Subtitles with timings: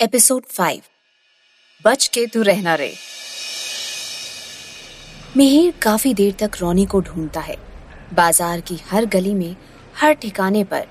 [0.00, 0.80] Episode five
[1.84, 2.94] बच के तू रहना रे।
[5.36, 7.56] मिहिर काफ़ी देर तक रोनी को ढूंढता है।
[8.14, 9.56] बाज़ार की हर गली में
[10.00, 10.86] हर ठिकाने पर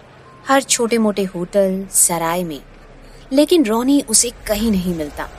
[0.48, 2.62] हर छोटे मोटे होटल सराय में।
[3.34, 5.30] लेकिन रोनी उसे कहीं नहीं मिलता।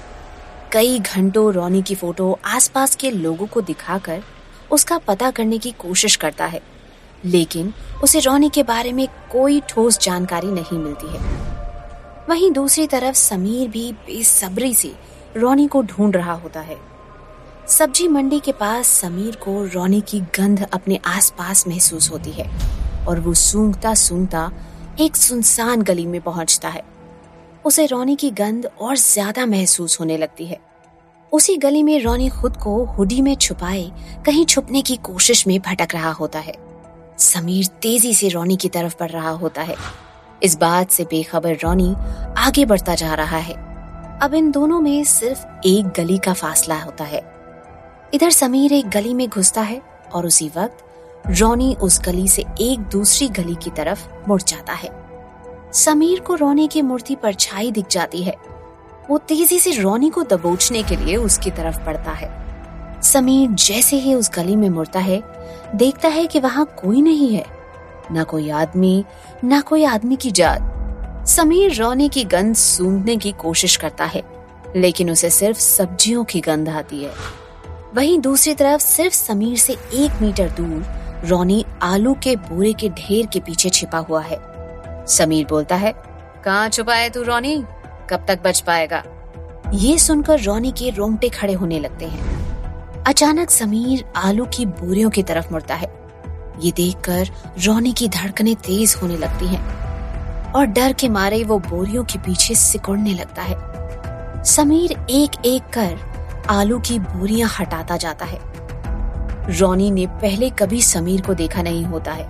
[0.72, 4.22] कई घंटों रोनी की फ़ोटो आसपास के लोगों को दिखाकर
[4.70, 6.60] उसका पता करने की कोशिश करता है।
[7.24, 11.50] लेकिन उसे रोनी के बारे में कोई ठोस जानकारी नहीं मिलती है।
[12.30, 14.92] वहीं दूसरी तरफ़ समीर भी बेसब्री से
[15.36, 16.76] रोनी को ढूंढ रहा होता है।
[17.68, 22.48] सब्ज़ी मंडी के पास समीर को रोनी की गंध अपने आसपास महसूस होती है
[23.06, 24.50] और वो सूंघता सूंघता
[25.00, 26.82] एक सुनसान गली में पहुँचता है।
[27.64, 30.60] उसे रोनी की गंध और ज़्यादा महसूस होने लगती है।
[31.32, 33.90] उसी गली में रोनी खुद को हुडी में छुपाए,
[34.26, 36.54] कहीं छुपने की कोशिश में भटक रहा होता है।
[37.18, 39.76] समीर तेज़ी से रोनी की तरफ़ बढ़ रहा होता है।
[40.42, 41.94] इस बात से बेखबर रोनी
[42.38, 43.54] आगे बढ़ता जा रहा है।
[44.22, 47.22] अब इन दोनों में सिर्फ़ एक गली का फासला होता है।
[48.14, 49.82] इधर समीर एक गली में घुसता है
[50.12, 50.84] और उसी वक्त
[51.26, 54.90] रोनी उस गली से एक दूसरी गली की तरफ़ मुड़ जाता है।
[55.72, 58.34] समीर को रोनी की मूर्ति पर छाई दिख जाती है।
[59.10, 62.40] वो तेज़ी से रोनी को दबोचने के लिए उसकी तरफ़ बढ़ता है।
[63.02, 65.22] समीर जैसे ही उस गली में मुड़ता है,
[65.74, 67.59] देखता है कि वहाँ कोई नहीं है।
[68.12, 69.04] ना कोई आदमी,
[69.44, 70.76] ना कोई आदमी की जात।
[71.28, 74.22] समीर रोने की गंध सूंघने की कोशिश करता है,
[74.76, 77.10] लेकिन उसे सिर्फ़ सब्जियों की गंध आती है।
[77.94, 80.86] वहीं दूसरी तरफ़ सिर्फ़ समीर से एक मीटर दूर
[81.24, 84.40] रोनी आलू के बोरे के ढेर के पीछे छिपा हुआ है।
[85.06, 85.92] समीर बोलता है,
[86.44, 87.64] कहाँ छुपा है तू रोनी?
[88.10, 89.04] कब तक बच पाएगा?
[89.72, 92.40] ये सुनकर रोनी के रोंगटे खड़े होने लगते हैं।
[93.04, 95.99] अचानक समीर आलू की बोरियों की तरफ़ मुड़ता है।
[96.62, 97.28] ये देखकर
[97.66, 102.54] रोनी की धड़कनें तेज होने लगती हैं और डर के मारे वो बोरियों के पीछे
[102.54, 105.98] सिकुड़ने लगता है। समीर एक एक कर
[106.50, 108.38] आलू की बोरियाँ हटाता जाता है।
[109.58, 112.26] रोनी ने पहले कभी समीर को देखा नहीं होता है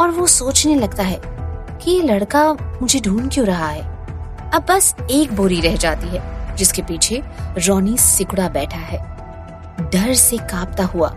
[0.00, 3.82] और वो सोचने लगता है कि ये लड़का मुझे ढूंढ क्यों रहा है।
[4.50, 7.22] अब बस एक बोरी रह जाती है, जिसके पीछे
[7.58, 8.98] रोनी सिकुड़ा बैठा है।
[9.80, 11.08] डर से कांपता हुआ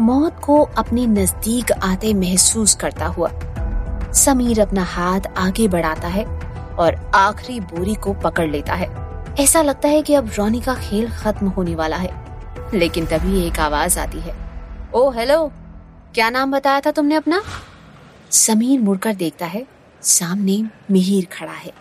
[0.00, 3.30] मौत को अपने नज़दीक आते महसूस करता हुआ।
[4.12, 6.24] समीर अपना हाथ आगे बढ़ाता है
[6.78, 8.90] और आखिरी बोरी को पकड़ लेता है।
[9.40, 12.10] ऐसा लगता है कि अब रोनी का खेल खत्म होने वाला है,
[12.74, 14.34] लेकिन तभी एक आवाज़ आती है।
[14.94, 15.52] ओ, हेलो,
[16.14, 17.42] क्या नाम बताया था तुमने अपना?
[18.30, 19.66] समीर मुड़कर देखता है,
[20.02, 21.72] सामने मिहिर खड़ा है।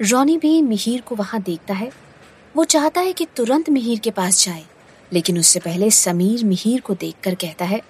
[0.00, 1.90] रोनी भी मिहिर को वहाँ देखता है।
[2.56, 4.64] वो चाहता है कि तुरंत मिहिर के पास जाए।
[5.12, 7.82] लेकिन उससे पहले समीर मिहिर को देखकर कहता है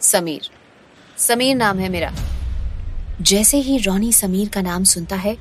[0.00, 0.50] समीर।
[1.16, 2.12] समीर नाम है मेरा।
[3.22, 5.36] जैसे ही रोनी समीर का नाम सुनता है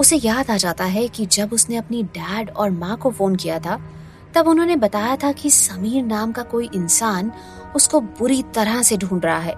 [0.00, 3.58] उसे याद आ जाता है कि जब उसने अपनी डैड और माँ को फ़ोन किया
[3.58, 3.90] था
[4.34, 7.32] तब उन्होंने बताया था कि समीर नाम का कोई इंसान
[7.76, 9.54] उसको बुरी तरह से ढूंढ रहा है।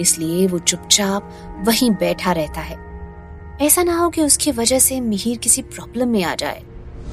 [0.00, 1.32] इसलिए वो चुपचाप
[1.64, 2.76] वहीं बैठा रहता है।
[3.60, 6.62] ऐसा ना हो कि उसकी वजह से मिहिर किसी प्रॉब्लम में आ जाए।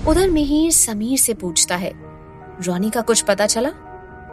[0.08, 2.13] उधर मिहिर समीर से पूछता है
[2.62, 3.72] रोनी का कुछ पता चला?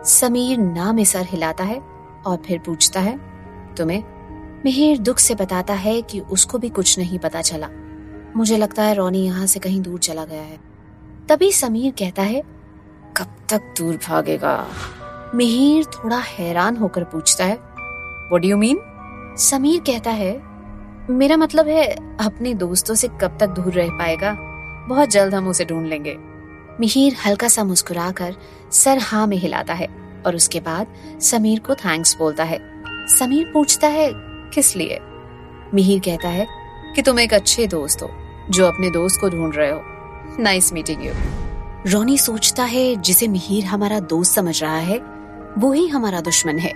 [0.05, 1.79] समीर ना में सर हिलाता है
[2.27, 3.19] और फिर पूछता है,
[3.77, 4.03] तुम्हें
[4.65, 7.69] मिहिर दुख से बताता है कि उसको भी कुछ नहीं पता चला?
[8.37, 10.59] मुझे लगता है रोनी यहाँ से कहीं दूर चला गया है।
[11.29, 12.43] तभी समीर कहता है,
[13.17, 14.67] कब तक दूर भागेगा?
[15.35, 17.59] मिहिर थोड़ा हैरान होकर पूछता है
[18.33, 18.81] वॉट यू मीन
[19.39, 20.33] समीर कहता है,
[21.11, 21.85] मेरा मतलब है
[22.21, 24.35] अपने दोस्तों से कब तक दूर रह पाएगा?
[24.89, 26.17] बहुत जल्द हम उसे ढूंढ लेंगे।
[26.81, 28.37] मिहिर हल्का सा मुस्कुराकर
[28.73, 29.89] सर हाँ में हिलाता है
[30.27, 30.87] और उसके बाद
[31.21, 32.59] समीर को थैंक्स बोलता है।
[33.19, 34.13] समीर पूछता है,
[34.55, 34.99] किस लिए?
[35.75, 36.47] मिहिर कहता है,
[36.95, 38.11] कि तुम एक अच्छे दोस्त हो,
[38.51, 39.81] जो अपने दोस्त को ढूंढ रहे हो।
[40.41, 41.13] नाइस मीटिंग यू
[41.87, 44.99] रोनी सोचता है, जिसे मिहिर हमारा दोस्त समझ रहा है,
[45.59, 46.73] वो ही हमारा दुश्मन है।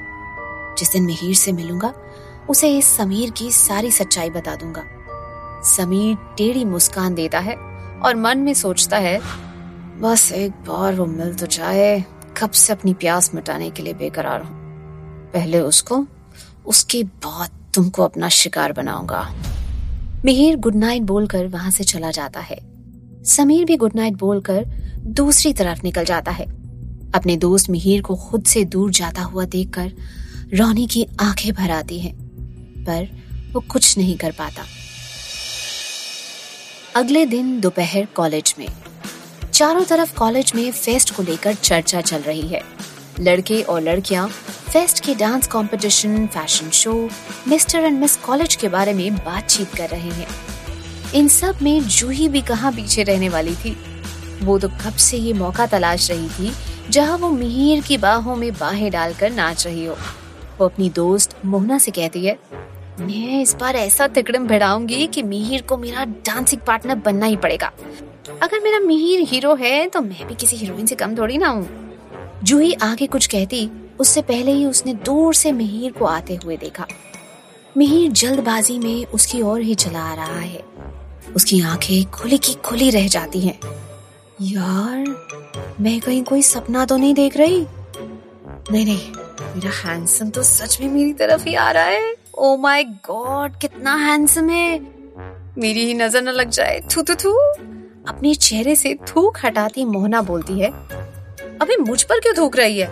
[0.79, 1.95] जिस दिन मिहिर से मिलूँगा,
[2.49, 4.85] उसे इस समीर की सारी सच्चाई बता दूँगा।
[5.63, 7.55] समीर टेढ़ी मुस्कान देता है
[8.05, 9.45] और मन में सोचता है
[10.01, 12.05] बस एक बार वो मिल तो जाए।
[12.37, 14.57] कब से अपनी प्यास मिटाने के लिए बेकरार हूँ।
[15.33, 16.07] पहले उसको,
[16.67, 19.35] उसके बाद तुमको अपना शिकार बनाऊँगा।
[20.25, 22.59] मिहिर गुड नाइट बोलकर वहाँ से चला जाता है।
[23.25, 24.65] समीर भी गुड नाइट बोलकर
[24.99, 26.47] दूसरी तरफ़ निकल जाता है।
[27.15, 29.93] अपने दोस्त मिहिर को खुद से दूर जाता हुआ देखकर
[30.55, 32.15] रोनी की आँखें भर आती हैं,
[32.85, 33.09] पर
[33.53, 34.65] वो कुछ नहीं कर पाता।
[36.97, 38.69] अगले दिन दोपहर कॉलेज में।
[39.55, 42.61] चारों तरफ़ कॉलेज में फेस्ट को लेकर चर्चा चल रही है।
[43.21, 46.95] लड़के और लड़कियाँ फेस्ट के dance competition, fashion show
[47.49, 50.27] mister and miss college के बारे में बातचीत कर रहे हैं।
[51.15, 53.77] इन सब में जूही भी कहाँ पीछे रहने वाली थी।
[54.43, 56.53] वो तो कब से ये मौका तलाश रही थी
[56.91, 59.97] जहाँ वो मिहिर की बाहों में बाहें डालकर नाच रही हो।
[60.59, 62.39] वो अपनी दोस्त मोहना से कहती है
[63.01, 67.73] मैं इस बार ऐसा तिकड़म भिड़ाऊँगी कि मिहिर को मेरा डांसिंग पार्टनर बनना ही पड़ेगा।
[68.29, 71.69] अगर मेरा मिहिर हीरो है तो मैं भी किसी हीरोइन से कम थोड़ी ना हूँ।
[72.45, 76.87] जूही आगे कुछ कहती, उससे पहले ही उसने दूर से मिहिर को आते हुए देखा।
[77.77, 80.63] मिहिर जल्दबाजी में उसकी ओर ही चला आ रहा है।
[81.37, 83.59] उसकी आँखें खुली की खुली रह जाती हैं।
[84.43, 85.05] यार,
[85.81, 87.67] मैं कहीं कोई सपना तो नहीं देख रही?
[88.71, 89.13] नहीं नहीं,
[89.55, 93.97] मेरा हैंडसम तो सच में मेरी तरफ़ ही आ रहा है। ओ माय गॉड कितना
[93.97, 94.81] हैंडसम है।
[95.59, 97.39] मेरी ही नज़र न लग जाए। थू थू थू।
[98.05, 100.71] अपने चेहरे से थूक हटाती मोहना बोलती है
[101.61, 102.91] अभी मुझ पर क्यों थूक रही है?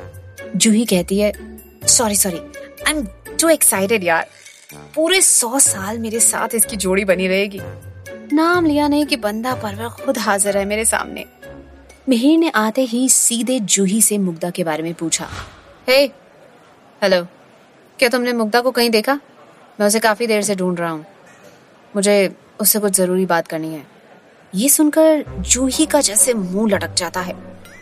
[0.56, 1.32] जूही कहती है
[1.88, 3.06] sorry sorry I am
[3.40, 4.26] too excited यार।
[4.94, 7.60] पूरे सौ साल मेरे साथ इसकी जोड़ी बनी रहेगी।
[8.32, 11.24] नाम लिया नहीं कि बंदा परवर खुद हाजिर है मेरे सामने।
[12.08, 15.28] मिहिर ने आते ही सीधे जूही से मुग्धा के बारे में पूछा
[15.88, 16.02] हे
[17.02, 17.22] हेलो
[17.98, 19.18] क्या तुमने मुग्धा को कहीं देखा?
[19.80, 21.04] मैं उसे काफ़ी देर से ढूंढ रहा हूँ।
[21.96, 23.91] मुझे उससे कुछ ज़रूरी बात करनी है।
[24.54, 27.34] ये सुनकर जूही का जैसे मुँह लटक जाता है।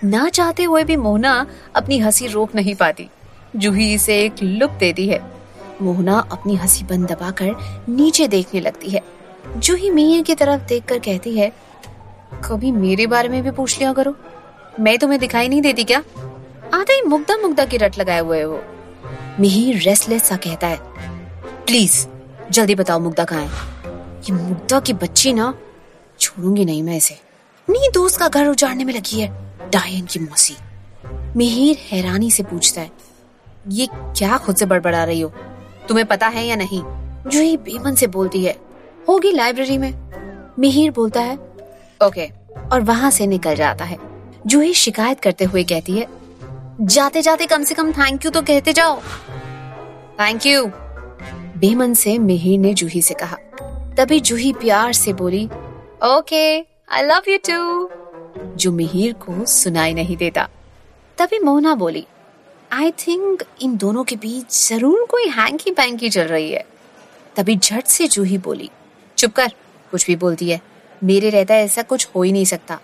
[0.04, 1.46] ना चाहते हुए भी मोहना
[1.76, 3.08] अपनी हँसी रोक नहीं पाती।
[3.56, 5.20] जूही इसे एक लुक देती है।
[5.82, 9.00] मोहना अपनी हँसी बंद दबाकर नीचे देखने लगती है।
[9.56, 11.52] जूही मियाँ की तरफ़ देखकर कहती है,
[12.44, 14.14] कभी मेरे बारे में भी पूछ लिया करो।
[14.80, 15.98] मैं तुम्हें दिखाई नहीं देती क्या?
[16.74, 18.60] आते ही मुग्धा मुग्धा की रट लगाए हुए हो
[19.40, 20.78] मिहिर रेस्टलेस सा कहता है
[21.66, 22.06] प्लीज़
[22.50, 23.48] जल्दी बताओ मुग्धा कहाँ है?
[24.20, 25.54] ये मुग्धा की बच्ची ना
[26.20, 27.18] छोड़ूँगी नहीं मैं इसे।
[27.68, 29.28] नहीं दोस्त का घर उजाड़ने में लगी है,
[29.72, 30.56] डायन की मौसी।
[31.36, 32.90] मिहिर हैरानी से पूछता है,
[33.68, 35.32] ये क्या खुद से बड़बड़ा रही हो?
[35.88, 36.82] तुम्हें पता है या नहीं?
[37.26, 38.56] जूही बेमन से बोलती है,
[39.08, 39.92] होगी लाइब्रेरी में।
[40.58, 41.36] मिहिर बोलता है,
[42.00, 42.28] ओके।
[42.72, 43.98] और वहाँ से निकल जाता है।
[44.46, 46.06] जूही शिकायत करते हुए कहती है,
[46.82, 49.00] जाते जाते कम से कम थैंक यू तो कहते जाओ।
[50.20, 50.66] थैंक यू
[51.56, 53.36] बेमन से मिहिर ने जूही से कहा।
[53.96, 55.48] तभी जूही प्यार से बोली
[56.02, 56.58] okay
[56.92, 57.90] I love you too
[58.56, 60.48] जो मिहिर को सुनाई नहीं देता।
[61.18, 62.06] तभी मोहना बोली
[62.72, 66.64] आई थिंक इन दोनों के बीच ज़रूर कोई हैंकी पैंकी चल रही है।
[67.36, 68.70] तभी झट से जूही बोली,
[69.18, 69.52] चुप कर,
[69.90, 70.60] कुछ भी बोलती है।
[71.04, 72.80] मेरे रहता ऐसा कुछ हो ही नहीं सकता।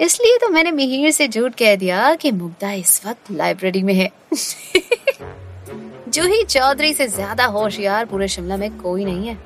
[0.00, 4.10] इसलिए तो मैंने मिहिर से झूठ कह दिया कि मुग्धा इस वक्त लाइब्रेरी में है।
[6.08, 9.38] जूही चौधरी से ज़्यादा होशियार पूरे शिमला में कोई नहीं है।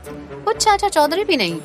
[0.44, 1.60] कुछ चाचा चौधरी भी नहीं।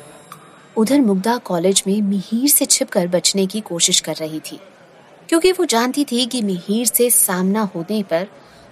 [0.78, 4.58] उधर मुग्धा कॉलेज में मिहिर से छिपकर बचने की कोशिश कर रही थी,
[5.28, 8.26] क्योंकि वो जानती थी कि मिहिर से सामना होने पर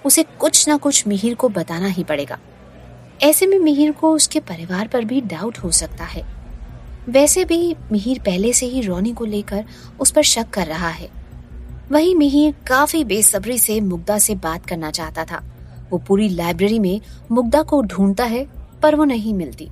[0.05, 2.39] उसे कुछ ना कुछ मिहिर को बताना ही पड़ेगा।
[3.23, 6.25] ऐसे में मिहिर को उसके परिवार पर भी डाउट हो सकता है।
[7.09, 9.65] वैसे भी मिहिर पहले से ही रोनी को लेकर
[10.01, 11.09] उस पर शक कर रहा है।
[11.93, 15.43] वही मिहिर काफ़ी बेसब्री से मुग्धा से बात करना चाहता था।
[15.91, 17.01] वो पूरी लाइब्रेरी में
[17.31, 18.47] मुग्धा को ढूंढता है,
[18.83, 19.69] पर वो नहीं मिलती।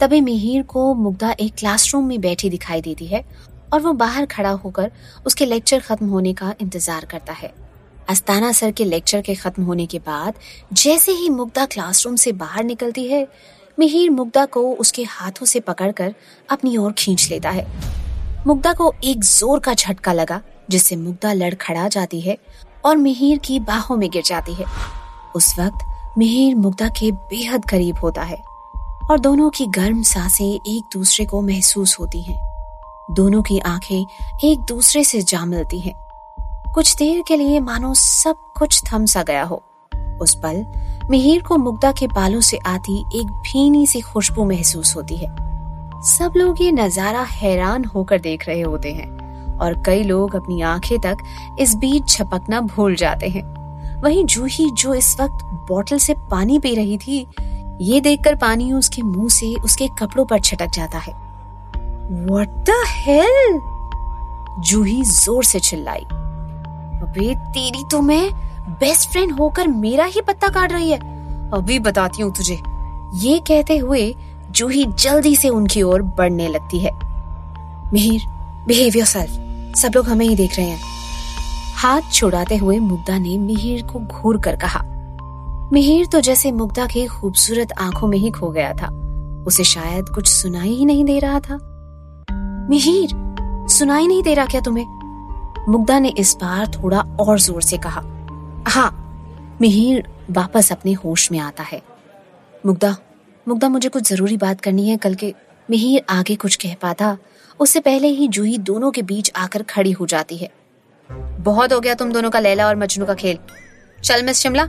[0.00, 3.24] तभी मिहिर को मुग्धा एक क्लासरूम में बैठी दिखाई देती है
[3.72, 4.90] और वो बाहर खड़ा होकर
[5.26, 7.52] उसके लेक्चर खत्म होने का इंतज़ार करता है।
[8.08, 10.34] अस्ताना सर के लेक्चर के खत्म होने के बाद
[10.72, 13.26] जैसे ही मुग्धा क्लासरूम से बाहर निकलती है,
[13.78, 16.14] मिहिर मुग्धा को उसके हाथों से पकड़कर
[16.48, 17.66] अपनी ओर खींच लेता है।
[18.46, 20.40] मुग्धा को एक ज़ोर का झटका लगा,
[20.70, 22.36] जिससे मुग्धा लड़खड़ा जाती है
[22.84, 24.64] और मिहिर की बाहों में गिर जाती है।
[25.36, 28.42] उस वक्त मिहिर मुग्धा के बेहद करीब होता है।
[29.10, 32.36] और दोनों की गर्म साँसें एक दूसरे को महसूस होती हैं।
[33.10, 34.06] दोनों की आँखें
[34.44, 35.94] एक दूसरे से जा मिलती हैं।
[36.74, 39.62] कुछ देर के लिए मानो सब कुछ थम सा गया हो
[40.22, 40.64] उस पल
[41.10, 45.34] मिहिर को मुग्धा के बालों से आती एक भीनी सी खुशबू महसूस होती है
[46.06, 50.98] सब लोग ये नज़ारा हैरान होकर देख रहे होते हैं और कई लोग अपनी आँखें
[50.98, 51.18] तक
[51.60, 53.42] इस बीच झपकना भूल जाते हैं
[54.02, 57.26] वहीं जूही जो इस वक्त बोतल से पानी पी रही थी
[57.80, 61.12] ये देखकर पानी उसके मुँह से उसके कपड़ों पर छटक जाता है।
[62.26, 63.60] What the hell?
[64.58, 68.30] जूही ज़ोर से चिल्लाई। अबे, तेरी तो मैं
[68.68, 70.98] बेस्ट फ्रेंड होकर मेरा ही पत्ता काट रही है।
[71.50, 72.60] अभी बताती हूँ तुझे।
[73.14, 74.14] ये कहते हुए
[74.50, 76.90] जूही जल्दी से उनकी ओर बढ़ने लगती है।
[77.92, 78.20] मिहिर
[78.66, 80.80] बिहेव योरसेल्फ सब लोग हमें ही देख रहे हैं।
[81.76, 84.84] हाथ छुड़ाते हुए मुग्धा ने मिहिर को घूर कर कहा।
[85.72, 88.88] मिहिर तो जैसे मुग्धा की खूबसूरत आँखों में ही खो गया था।
[89.46, 91.58] उसे शायद कुछ सुनाई ही नहीं दे रहा था।
[92.70, 93.10] मिहिर,
[93.68, 94.86] सुनाई नहीं दे रहा क्या तुम्हें?
[95.68, 98.00] मुग्धा ने इस बार थोड़ा और ज़ोर से कहा
[98.68, 101.82] हाँ मिहिर वापस अपने होश में आता है।
[102.66, 102.96] मुग्धा
[103.46, 105.34] मुग्धा मुझे कुछ ज़रूरी बात करनी है, कल के
[105.68, 107.16] मिहिर आगे कुछ कह पाता,
[107.60, 110.50] उससे पहले ही जूही दोनों के बीच आकर खड़ी हो जाती है।
[111.40, 113.38] बहुत हो गया तुम दोनों का लैला और मजनू का खेल।
[114.02, 114.64] चल मिस शिमला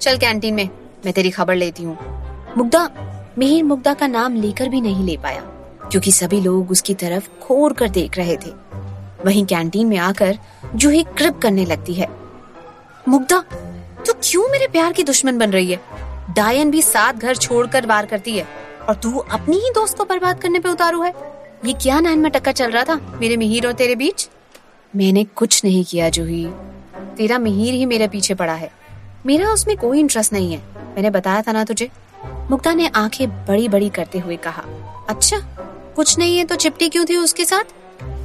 [0.00, 0.68] चल कैंटीन में,
[1.04, 1.96] मैं तेरी खबर लेती हूँ।
[2.56, 2.88] मुग्धा,
[3.38, 5.40] मिहिर मुग्धा का नाम लेकर भी नहीं ले पाया,
[5.90, 8.50] क्योंकि सभी लोग उसकी तरफ़ खोर कर देख रहे थे।
[9.26, 10.38] वहीं कैंटीन में आकर
[10.74, 12.08] जूही क्रिप करने लगती है।
[13.08, 13.40] मुग्धा,
[14.06, 15.80] तू क्यों मेरे प्यार की दुश्मन बन रही है?
[16.36, 18.46] डायन भी सात घर छोड़कर वार करती है,
[18.88, 21.14] और तू अपनी ही दोस्त को बर्बाद करने पे उतारू है?
[21.64, 24.28] ये क्या नाइन में टक्कर चल रहा था, मेरे मिहिर और तेरे बीच?
[24.96, 26.46] मैंने कुछ नहीं किया, जूही।
[27.16, 28.79] तेरा मिहिर ही मेरे पीछे पड़ा है।
[29.26, 30.58] मेरा उसमें कोई इंटरेस्ट नहीं है।
[30.94, 31.90] मैंने बताया था ना तुझे।
[32.50, 34.64] मुक्ता ने आँखें बड़ी बड़ी करते हुए कहा
[35.08, 35.38] अच्छा
[35.96, 37.64] कुछ नहीं है तो चिपटी क्यों थी उसके साथ?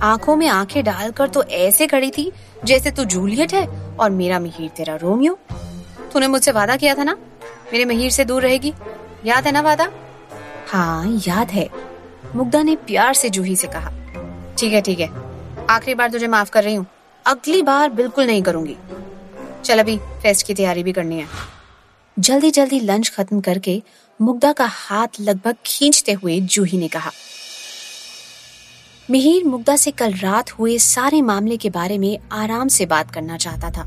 [0.02, 2.32] आँखों में आँखें डालकर तो ऐसे खड़ी थी
[2.66, 5.38] जैसे तू जूलियट है और मेरा मिहिर तेरा रोमियो।
[6.14, 7.18] तूने मुझसे वादा किया था ना?
[7.74, 8.74] मेरे मिहिर से दूर रहेगी।
[9.26, 9.90] याद है ना वादा?
[10.68, 11.70] हाँ याद है।
[12.36, 13.92] मुग्धा ने प्यार से जूही से कहा,
[14.58, 15.10] ठीक है ठीक है।
[15.70, 16.86] आखिरी बार तुझे माफ़ कर रही हूँ।
[17.26, 18.78] अगली बार बिल्कुल नहीं करूँगी।
[19.66, 21.28] चल अभी फेस्ट की तैयारी भी करनी है।
[22.18, 23.82] जल्दी जल्दी लंच खत्म करके
[24.20, 27.12] मुग्धा का हाथ लगभग खींचते हुए जूही ने कहा,
[29.10, 33.38] मिहिर, मुग्धा से कल रात हुए सारे मामले के बारे में आराम से बात करना
[33.38, 33.84] चाहता था,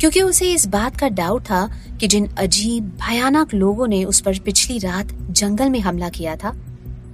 [0.00, 1.66] क्योंकि उसे इस बात का डाउट था
[2.00, 6.52] कि जिन अजीब, भयानक लोगों ने उस पर पिछली रात जंगल में हमला किया था,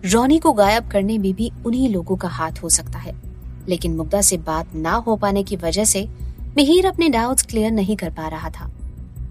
[0.04, 3.14] रोनी को गायब करने में भी उन्हीं लोगों का हाथ हो सकता है।
[3.68, 6.08] लेकिन मुग्धा से बात ना हो पाने की वजह से
[6.58, 8.70] मिहिर अपने डाउट्स क्लियर नहीं कर पा रहा था।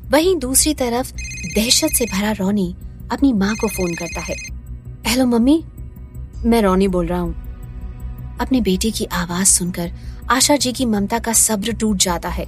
[0.09, 1.13] वहीं दूसरी तरफ़
[1.55, 2.75] दहशत से भरा रोनी
[3.11, 4.35] अपनी माँ को फ़ोन करता है।
[5.07, 5.65] Hello, mummy.
[6.45, 7.35] मैं रोनी बोल रहा हूँ।
[8.41, 9.91] अपने बेटे की आवाज़ सुनकर
[10.29, 12.47] आशा जी की ममता का सब्र टूट जाता है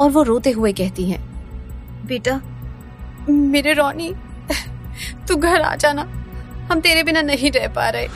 [0.00, 1.20] और वो रोते हुए कहती हैं,
[2.06, 2.40] बेटा,
[3.30, 4.14] मेरे रोनी,
[5.28, 6.02] तू घर आ जाना।
[6.72, 8.06] हम तेरे बिना नहीं रह पा रहे।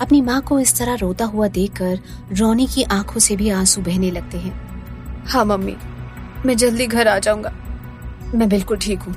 [0.00, 2.00] अपनी माँ को इस तरह रोता हुआ देखकर
[2.32, 4.63] रोनी की आँखों से भी आँसू बहने लगते हैं।
[5.26, 5.76] हाँ मम्मी।
[6.46, 7.52] मैं जल्दी घर आ जाऊँगा।
[8.34, 9.14] मैं बिल्कुल ठीक हूँ।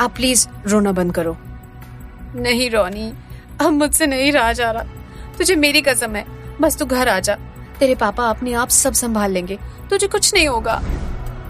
[0.00, 1.36] आप प्लीज़ रोना बंद करो।
[2.36, 3.12] नहीं, रोनी।
[3.60, 4.82] अब मुझसे नहीं रहा जा रहा।
[5.38, 6.24] तुझे मेरी कसम है।
[6.60, 7.38] बस तू घर आ जा।
[7.80, 9.58] तेरे पापा अपने आप सब संभाल लेंगे।
[9.90, 10.82] तुझे कुछ नहीं होगा।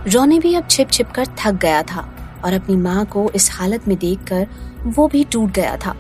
[0.09, 2.09] रोनी भी अब छिप छिप कर थक गया था
[2.44, 4.47] और अपनी माँ को इस हालत में देख कर
[4.85, 5.97] वो भी टूट गया था।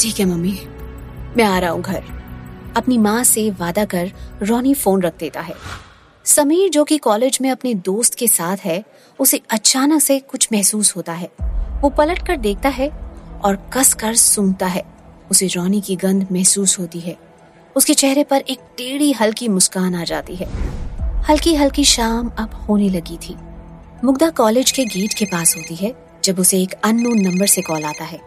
[0.00, 0.68] ठीक है, मम्मी।
[1.36, 2.02] मैं आ रहा हूँ घर।
[2.76, 4.12] अपनी माँ से वादा कर
[4.42, 5.54] रोनी फ़ोन रख देता है।
[6.26, 8.84] समीर जो कि कॉलेज में अपने दोस्त के साथ है,
[9.18, 11.30] उसे अचानक से कुछ महसूस होता है।
[11.80, 12.88] वो पलट कर देखता है
[13.44, 14.82] और कस कर सूंघता है।
[15.30, 17.16] उसे रोनी की गंध महसूस होती है।
[17.76, 20.46] उसके चेहरे पर एक टेढ़ी, हल्की मुस्कान आ जाती है।
[21.00, 23.36] हल्की हल्की शाम अब होने लगी थी।
[24.04, 27.84] मुग्धा कॉलेज के गेट के पास होती है, जब उसे एक अननोन नंबर से कॉल
[27.84, 28.20] आता है।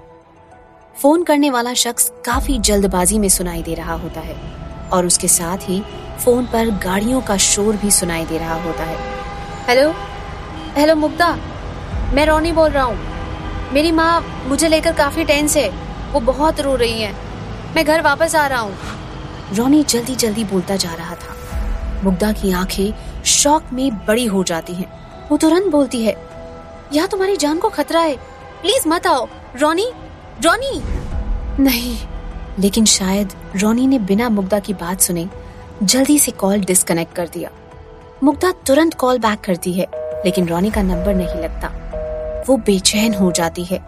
[1.02, 4.36] फ़ोन करने वाला शख्स काफ़ी जल्दबाजी में सुनाई दे रहा होता है
[4.90, 5.84] और उसके साथ ही
[6.20, 8.98] फ़ोन पर गाड़ियों का शोर भी सुनाई दे रहा होता है।
[9.68, 9.94] हेलो?
[10.78, 11.38] हेलो मुग्धा
[12.14, 13.00] मैं रोनी बोल रहा हूँ।
[13.74, 15.70] मेरी माँ मुझे लेकर काफ़ी टेंस है।
[16.12, 17.14] वो बहुत रो रही है।
[17.76, 18.78] मैं घर वापस आ रहा हूँ।
[19.54, 24.74] रोनी जल्दी जल्दी बोलता जा रहा था। मुग्धा की आँखें शौक में बड़ी हो जाती
[24.74, 25.00] हैं।
[25.32, 26.16] वो तुरंत बोलती है
[26.94, 28.16] यहाँ तुम्हारी जान को खतरा है।
[28.62, 29.92] प्लीज़ मत आओ। रोनी?
[30.42, 30.82] रोनी?
[31.64, 31.98] नहीं।
[32.60, 35.30] लेकिन शायद रोनी ने बिना मुग्धा की बात सुने
[35.84, 37.50] जल्दी से कॉल डिस्कनेक्ट कर दिया।
[38.24, 39.88] मुग्धा तुरंत कॉल बैक करती है,
[40.26, 41.68] लेकिन रोनी का नंबर नहीं लगता।
[42.48, 43.80] वो बेचैन हो जाती है।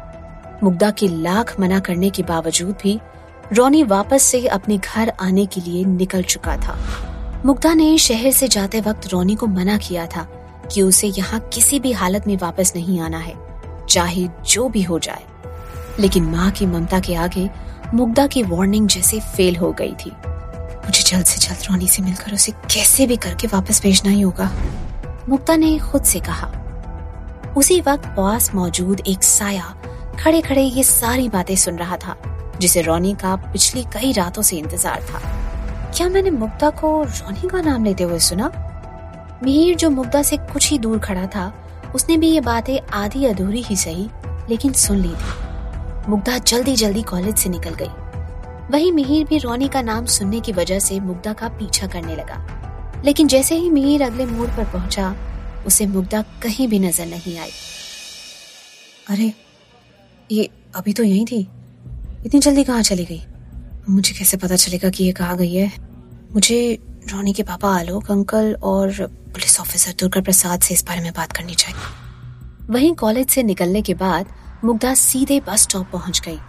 [0.64, 3.00] मुग्धा के लाख मना करने के बावजूद भी
[3.54, 6.78] रोनी वापस से अपने घर आने के लिए निकल चुका था।
[7.46, 10.28] मुग्धा ने शहर से जाते वक्त रोनी को मना किया था
[10.72, 13.34] कि उसे यहाँ किसी भी हालत में वापस नहीं आना है,
[13.90, 15.24] चाहे जो भी हो जाए।
[16.00, 17.50] लेकिन माँ की ममता के आगे
[17.94, 20.12] मुग्धा की वार्निंग जैसे फेल हो गई थी।
[20.86, 24.52] मुझे जल्द से जल्द रोनी से मिलकर उसे कैसे भी करके वापस भेजना ही होगा।
[25.30, 26.52] मुक्ता ने खुद से कहा।
[27.58, 29.74] उसी वक्त पास मौजूद एक साया
[30.20, 32.16] खड़े खड़े ये सारी बातें सुन रहा था,
[32.60, 35.22] जिसे रोनी का पिछली कई रातों से इंतज़ार था।
[35.98, 38.52] क्या मैंने मुक्ता को रोनी का नाम लेते हुए सुना?
[39.44, 41.52] मिहिर जो मुग्धा से कुछ ही दूर खड़ा था,
[41.96, 44.10] उसने भी ये बातें आधी अधूरी ही सही,
[44.50, 47.92] लेकिन सुन ली थी। मुग्धा जल्दी जल्दी कॉलेज से निकल गई।
[48.72, 52.58] वही मिहिर भी रोनी का नाम सुनने की वजह से मुग्धा का पीछा करने लगा।
[53.06, 55.16] लेकिन जैसे ही मिहिर अगले मोड़ पर पहुँचा,
[55.68, 57.50] उसे मुग्धा कहीं भी नज़र नहीं आई।
[59.10, 59.34] अरे,
[60.32, 61.48] ये अभी तो यही थी।
[62.26, 63.22] इतनी जल्दी कहाँ चली गई?
[63.90, 65.72] मुझे कैसे पता चलेगा कि ये कहाँ गई है?
[66.34, 66.80] मुझे
[67.12, 71.32] रोनी के पापा आलोक, अंकल और पुलिस ऑफिसर दुर्गा प्रसाद से इस बारे में बात
[71.32, 71.82] करनी चाहिए।
[72.70, 74.26] वहीं कॉलेज से निकलने के बाद
[74.64, 76.40] मुग्धा सीधे बस स्टॉप पहुँच गई।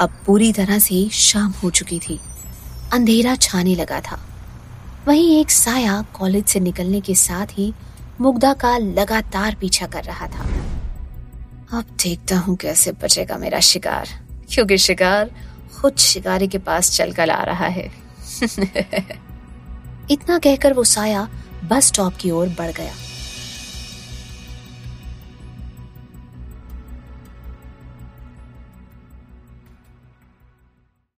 [0.00, 2.20] अब पूरी तरह से शाम हो चुकी थी।
[2.92, 4.20] अंधेरा छाने लगा था।
[5.08, 7.74] वहीं एक साया कॉलेज से निकलने के साथ ही
[8.20, 10.48] मुग्धा का लगातार पीछा कर रहा था।
[11.78, 14.08] अब देखता हूँ कैसे बचेगा मेरा शिकार।
[14.52, 15.30] क्योंकि शिकार
[15.80, 17.92] खुद शिकारी के पास चल कर आ रहा है।
[20.10, 21.28] इतना कहकर वो साया
[21.64, 22.92] बस स्टॉप की ओर बढ़ गया।